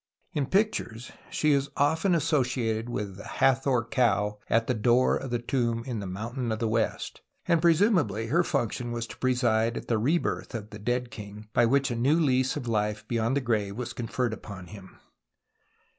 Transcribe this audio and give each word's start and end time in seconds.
In 0.33 0.47
pictures 0.47 1.11
she 1.29 1.51
is 1.51 1.69
often 1.77 2.15
associated 2.15 2.89
with 2.89 3.17
the 3.17 3.23
Hathor 3.37 3.83
Cow 3.85 4.39
at 4.49 4.65
the 4.65 4.73
door 4.73 5.15
of 5.15 5.29
tlie 5.29 5.45
tomb 5.45 5.83
in 5.85 5.99
the 5.99 6.07
Mountain 6.07 6.51
of 6.51 6.57
the 6.57 6.67
West; 6.67 7.21
and 7.47 7.61
presumably 7.61 8.25
her 8.25 8.43
function 8.43 8.91
was 8.91 9.05
to 9.05 9.17
preside 9.17 9.77
at 9.77 9.87
the 9.89 9.99
rebirth 9.99 10.55
of 10.55 10.71
the 10.71 10.79
dead 10.79 11.11
king 11.11 11.49
by 11.53 11.67
which 11.67 11.91
a 11.91 11.95
new 11.95 12.19
lease 12.19 12.55
of 12.57 12.67
life 12.67 13.07
beyond 13.07 13.37
the 13.37 13.41
grave 13.41 13.75
was 13.75 13.93
conferred 13.93 14.33
upon 14.33 14.65
him. 14.69 14.97